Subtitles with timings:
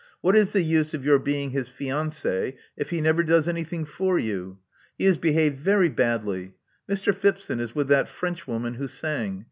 [0.21, 4.17] What is the use of your being his fiancee if he never does anything for
[4.17, 4.57] you?
[4.97, 6.53] He has behaved very badly.
[6.89, 7.13] Mr.
[7.13, 9.39] Phipson is with that Frenchwoman who sang.